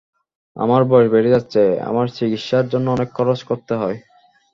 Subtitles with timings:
[0.55, 3.97] আমার বয়স বেড়ে যাচ্ছে, আমার চিকিৎসার জন্য অনেক খরচ করতে হয়।